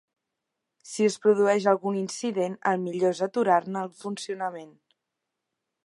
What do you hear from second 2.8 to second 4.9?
millor és aturar-ne el funcionament.